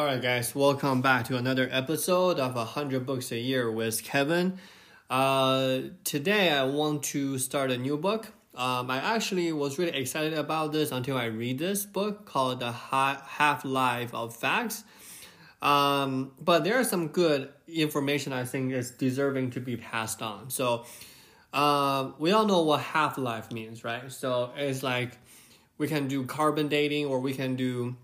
[0.00, 4.58] All right, guys, welcome back to another episode of 100 Books a Year with Kevin.
[5.10, 8.28] Uh, today, I want to start a new book.
[8.54, 12.72] Um, I actually was really excited about this until I read this book called The
[12.72, 14.84] Half Life of Facts.
[15.60, 20.48] Um, but there are some good information I think is deserving to be passed on.
[20.48, 20.86] So,
[21.52, 24.10] uh, we all know what half life means, right?
[24.10, 25.18] So, it's like
[25.76, 27.96] we can do carbon dating or we can do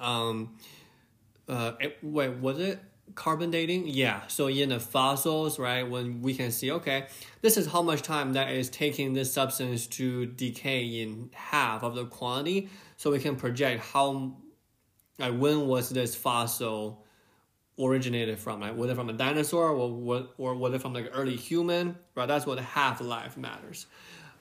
[0.00, 0.50] um,
[1.48, 2.80] uh, wait, was it
[3.14, 3.88] carbon dating?
[3.88, 4.26] Yeah.
[4.28, 7.06] So in the fossils, right, when we can see, okay,
[7.40, 11.94] this is how much time that is taking this substance to decay in half of
[11.94, 12.68] the quantity.
[12.96, 14.36] So we can project how,
[15.18, 17.04] like, when was this fossil
[17.78, 18.60] originated from?
[18.60, 21.96] Like, was it from a dinosaur or what, or was it from like early human?
[22.14, 22.26] Right.
[22.26, 23.86] That's what half life matters.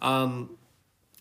[0.02, 0.58] Um,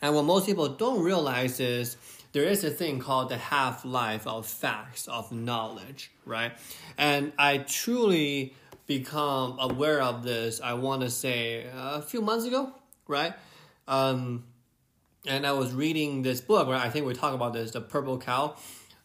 [0.03, 1.97] and what most people don't realize is
[2.37, 6.53] there is a thing called the half life of facts, of knowledge, right?
[6.99, 8.53] And I truly
[8.85, 12.75] become aware of this, I want to say a few months ago,
[13.09, 13.33] right?
[13.89, 14.45] Um,
[15.27, 16.85] and I was reading this book, right?
[16.85, 18.55] I think we talk about this, The Purple Cow.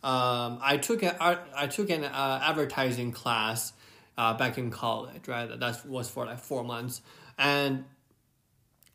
[0.03, 3.71] Um, I took a, I took an uh, advertising class
[4.17, 5.57] uh, back in college, right?
[5.57, 7.01] That was for like four months,
[7.37, 7.85] and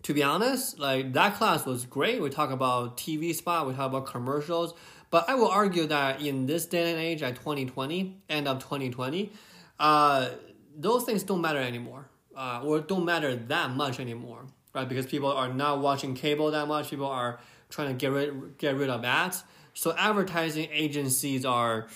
[0.06, 2.22] to be honest, like that class was great.
[2.22, 4.72] We talk about TV spot, we talk about commercials,
[5.10, 9.32] but I will argue that in this day and age, at 2020, end of 2020,
[9.80, 10.28] uh,
[10.76, 14.88] those things don't matter anymore, uh, or don't matter that much anymore, right?
[14.88, 16.88] Because people are not watching cable that much.
[16.88, 19.42] People are trying to get rid get rid of ads.
[19.74, 21.88] So advertising agencies are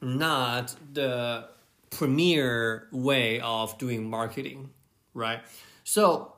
[0.00, 1.50] not the
[1.90, 4.70] premier way of doing marketing,
[5.12, 5.40] right?
[5.84, 6.36] So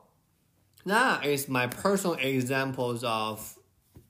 [0.85, 3.57] that is my personal examples of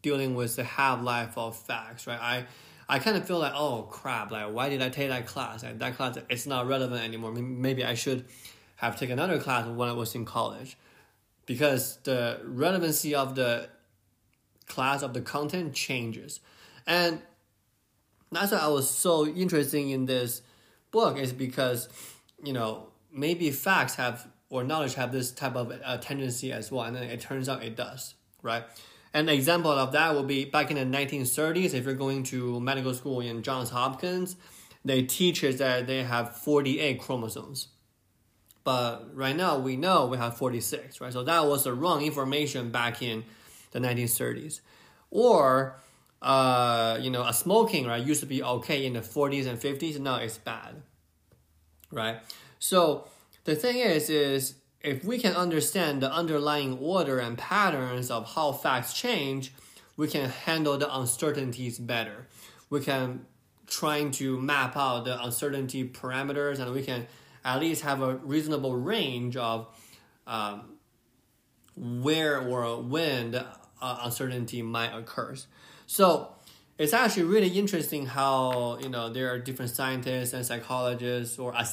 [0.02, 2.20] dealing with the half life of facts, right?
[2.20, 2.46] I
[2.90, 5.64] I kind of feel like, oh crap, like why did I take that class?
[5.64, 7.32] Like that class, it's not relevant anymore.
[7.32, 8.26] Maybe I should
[8.78, 10.78] have taken another class when I was in college,
[11.46, 13.70] because the relevancy of the
[14.68, 16.40] class of the content changes,
[16.86, 17.22] and
[18.32, 20.42] that's why I was so interested in this
[20.92, 21.88] book is because,
[22.44, 26.84] you know, maybe facts have or knowledge have this type of uh, tendency as well,
[26.84, 28.64] and then it turns out it does, right?
[29.12, 32.94] An example of that will be back in the 1930s, if you're going to medical
[32.94, 34.36] school in Johns Hopkins,
[34.86, 37.70] they teach us that they have 48 chromosomes.
[38.64, 41.12] But right now we know we have 46, right?
[41.12, 43.24] So that was the wrong information back in
[43.72, 44.62] the 1930s.
[45.10, 45.80] Or,
[46.22, 50.00] uh, you know, a smoking, right, used to be okay in the 40s and 50s,
[50.00, 50.84] now it's bad,
[51.92, 52.20] right?
[52.60, 53.08] So
[53.44, 58.52] the thing is, is if we can understand the underlying order and patterns of how
[58.52, 59.54] facts change,
[59.96, 62.28] we can handle the uncertainties better.
[62.70, 63.26] We can
[63.68, 67.08] trying to map out the uncertainty parameters, and we can
[67.46, 69.68] at least have a reasonable range of
[70.28, 70.78] um,
[71.76, 73.46] where or when the
[73.82, 75.36] uh, uncertainty might occur.
[75.88, 76.34] So
[76.78, 81.66] it's actually really interesting how you know there are different scientists and psychologists or a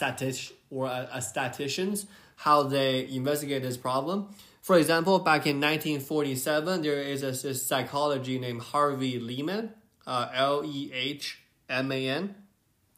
[0.70, 4.28] or a, a statisticians how they investigate this problem.
[4.62, 9.72] For example, back in 1947, there is a, a psychology named Harvey Lehman,
[10.06, 12.34] uh, L E H M A N.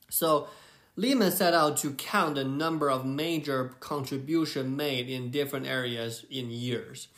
[0.08, 0.48] So
[0.96, 6.50] Lehman set out to count the number of major contribution made in different areas in
[6.50, 7.08] years.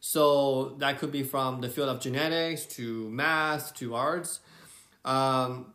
[0.00, 4.40] So that could be from the field of genetics to math to arts.
[5.04, 5.72] Um,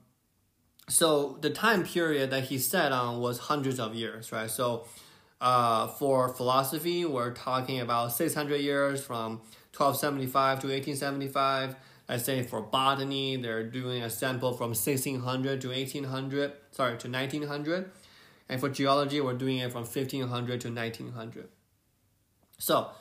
[0.88, 4.50] so the time period that he set on was hundreds of years, right?
[4.50, 4.86] So
[5.42, 9.42] uh, for philosophy, we're talking about 600 years from
[9.76, 11.76] 1275 to 1875.
[12.08, 17.92] Let's say for botany, they're doing a sample from 1600 to 1800, sorry, to 1900.
[18.48, 21.50] And for geology, we're doing it from 1500 to 1900.
[22.60, 22.92] So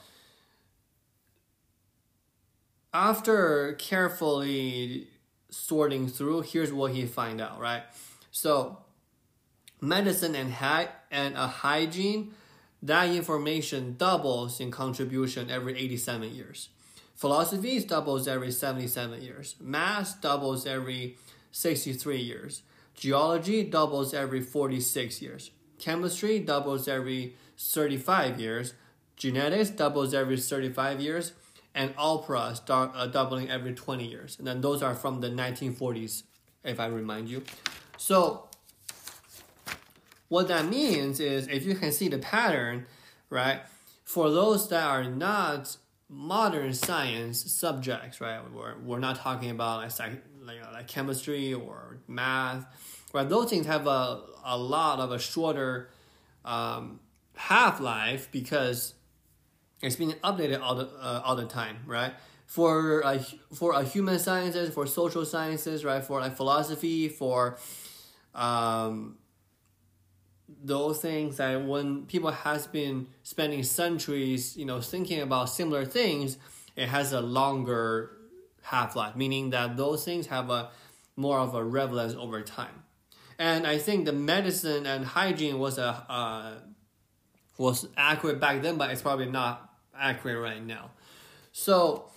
[2.95, 5.09] after carefully
[5.55, 7.83] sorting through, here's what he find out, right?
[8.31, 8.79] So
[9.81, 12.35] medicine and hy- and a hygiene,
[12.83, 16.69] that information doubles in contribution every 87 years.
[17.15, 19.55] Philosophy doubles every 77 years.
[19.61, 21.17] Math doubles every
[21.53, 22.63] 63 years.
[22.95, 25.51] Geology doubles every 46 years.
[25.79, 28.75] Chemistry doubles every 35 years.
[29.17, 31.33] Genetics doubles every 35 years
[31.75, 34.37] and opera start uh, doubling every 20 years.
[34.39, 36.23] And then those are from the 1940s,
[36.63, 37.43] if I remind you.
[37.97, 38.49] So
[40.29, 42.87] what that means is if you can see the pattern,
[43.31, 43.61] right,
[44.05, 45.77] for those that are not
[46.09, 50.13] modern science subjects, right, we're, we're not talking about like,
[50.43, 52.67] like like chemistry or math,
[53.13, 53.29] right?
[53.29, 55.89] Those things have a a lot of a shorter
[56.45, 57.01] um,
[57.37, 58.95] half life because
[59.85, 62.13] it's being updated all the uh, all the time, right?
[62.47, 63.23] For uh,
[63.55, 66.03] for uh, human sciences, for social sciences, right?
[66.03, 67.59] For like philosophy, for
[68.35, 69.17] um,
[70.63, 76.39] those things that when people has been spending centuries, you know, thinking about similar things,
[76.77, 78.17] it has a longer
[78.63, 80.71] half life, meaning that those things have a
[81.17, 82.83] more of a relevance over time.
[83.39, 86.53] And I think the medicine and hygiene was a uh,
[87.59, 90.91] was accurate back then, but it's probably not accurate right now.
[91.53, 92.11] So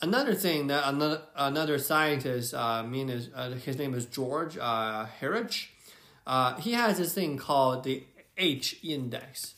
[0.00, 5.06] another thing that another another scientist, uh, mean is uh, his name is George uh,
[5.06, 5.74] Heritage.
[6.26, 8.04] Uh, he has this thing called the
[8.36, 9.54] H index.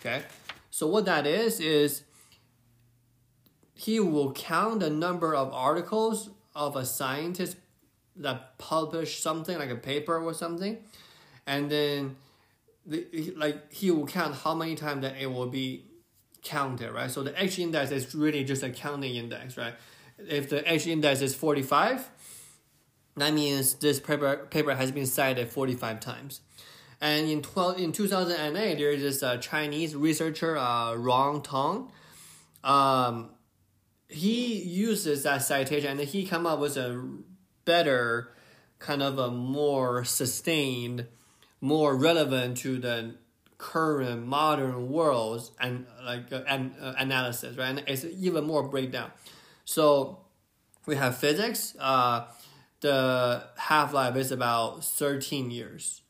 [0.00, 0.22] Okay,
[0.70, 2.02] so what that is is
[3.74, 7.56] he will count the number of articles of a scientist
[8.16, 10.78] that publish something like a paper or something,
[11.46, 12.16] and then
[12.86, 15.89] the, like he will count how many times that it will be
[16.42, 17.10] counted, right?
[17.10, 19.74] So the H index is really just a counting index, right?
[20.18, 22.10] If the H index is 45,
[23.16, 26.40] that means this paper, paper has been cited 45 times.
[27.00, 31.90] And in 12, in 2008, there is this uh, Chinese researcher, uh, Rong Tong.
[32.62, 33.30] Um,
[34.08, 37.02] he uses that citation and he come up with a
[37.64, 38.32] better,
[38.78, 41.06] kind of a more sustained,
[41.60, 43.14] more relevant to the
[43.60, 47.68] current modern worlds and like uh, an uh, analysis, right?
[47.68, 49.10] And it's even more breakdown.
[49.66, 50.18] So
[50.86, 51.76] we have physics.
[51.78, 52.24] Uh,
[52.80, 56.00] the half life is about thirteen years.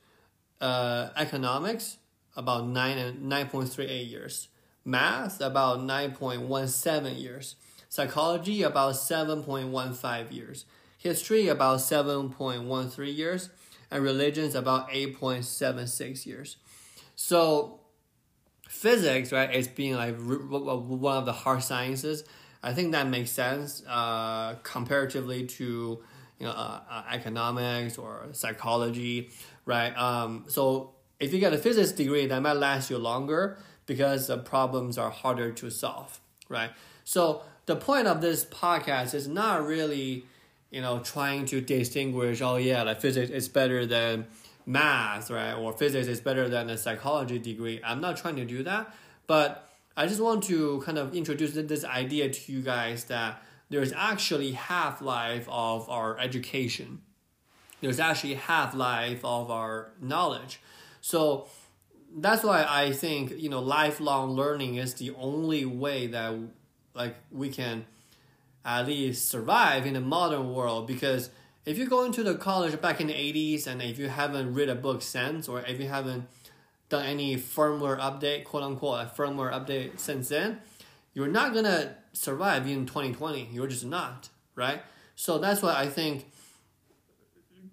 [0.61, 1.97] Uh, economics
[2.37, 4.49] about nine and nine point three eight years.
[4.85, 7.57] Math about nine point one seven years.
[7.89, 10.67] Psychology about seven point one five years.
[10.97, 13.51] History about seven point one three years,
[13.91, 16.57] and religions about eight point seven six years.
[17.23, 17.81] So
[18.67, 22.25] physics, right, is being like one of the hard sciences.
[22.63, 26.03] I think that makes sense uh, comparatively to
[26.39, 29.29] you know uh, uh, economics or psychology,
[29.67, 29.95] right?
[29.99, 34.39] Um, so if you get a physics degree, that might last you longer because the
[34.39, 36.71] problems are harder to solve, right?
[37.05, 40.25] So the point of this podcast is not really,
[40.71, 42.41] you know, trying to distinguish.
[42.41, 44.27] Oh yeah, like physics is better than
[44.67, 45.55] math, right?
[45.55, 47.81] Or physics is better than a psychology degree.
[47.85, 48.95] I'm not trying to do that,
[49.27, 53.93] but I just want to kind of introduce this idea to you guys that there's
[53.93, 57.03] actually half life of our education.
[57.81, 60.61] There's actually half life of our knowledge.
[61.01, 61.47] So
[62.17, 66.35] that's why I think you know lifelong learning is the only way that
[66.95, 67.87] like we can
[68.65, 71.31] at least survive in the modern world because
[71.65, 74.69] if you go into the college back in the 80s and if you haven't read
[74.69, 76.27] a book since or if you haven't
[76.89, 80.61] done any firmware update quote unquote a firmware update since then
[81.13, 84.83] you're not gonna survive in 2020 you're just not right?
[85.15, 86.31] So that's why i think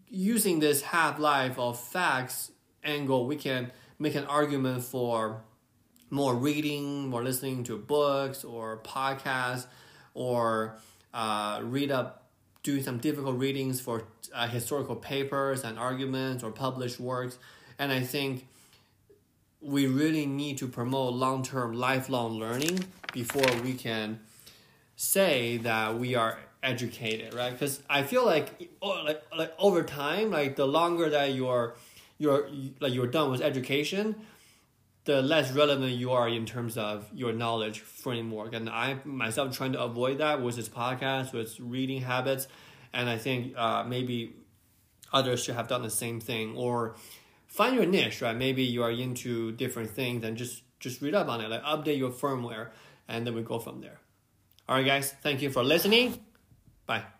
[0.10, 2.51] using this half-life of facts
[2.83, 5.42] angle we can make an argument for
[6.10, 9.66] more reading more listening to books or podcasts
[10.13, 10.78] or
[11.13, 12.27] uh, read up
[12.63, 17.37] doing some difficult readings for uh, historical papers and arguments or published works.
[17.80, 18.47] And I think
[19.61, 24.19] we really need to promote long term, lifelong learning before we can
[24.95, 27.52] say that we are educated, right?
[27.52, 31.76] Because I feel like, oh, like, like over time, like the longer that you're,
[32.18, 32.49] you're
[32.80, 34.16] like you're done with education,
[35.07, 38.54] the less relevant you are in terms of your knowledge framework.
[38.54, 42.47] And I myself trying to avoid that with this podcast, with reading habits,
[42.92, 44.35] and I think uh, maybe
[45.14, 46.95] others should have done the same thing or
[47.47, 48.35] find your niche, right?
[48.35, 51.97] Maybe you are into different things and just just read up on it, like update
[51.97, 52.71] your firmware,
[53.07, 53.99] and then we go from there.
[54.68, 56.19] All right, guys, thank you for listening.
[56.85, 57.17] Bye.